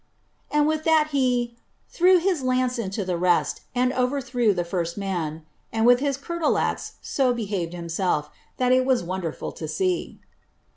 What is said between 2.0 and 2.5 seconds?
hia